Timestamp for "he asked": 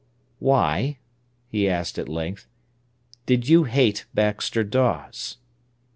1.47-1.99